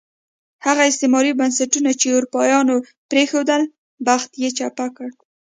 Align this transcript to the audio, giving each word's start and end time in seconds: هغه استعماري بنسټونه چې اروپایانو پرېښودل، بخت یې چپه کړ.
هغه 0.65 0.83
استعماري 0.91 1.31
بنسټونه 1.39 1.91
چې 1.99 2.07
اروپایانو 2.17 2.75
پرېښودل، 3.11 3.61
بخت 4.07 4.31
یې 4.41 4.49
چپه 4.57 4.87
کړ. 4.95 5.07